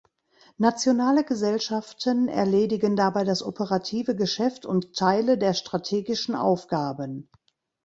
Nationale 0.57 1.23
Gesellschaften 1.23 2.27
erledigen 2.27 2.95
dabei 2.95 3.23
das 3.23 3.43
operative 3.43 4.15
Geschäft 4.15 4.65
und 4.65 4.95
Teile 4.95 5.37
der 5.37 5.53
strategischen 5.53 6.33
Aufgaben. 6.33 7.29